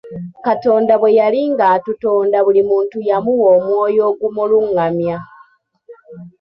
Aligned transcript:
Katonda 0.45 0.93
bwe 0.97 1.11
yali 1.19 1.41
nga 1.51 1.65
atutonda 1.75 2.37
buli 2.45 2.61
muntu 2.69 2.97
yamuwa 3.09 3.47
omwoyo 3.57 4.01
ogumulungamya. 4.11 5.17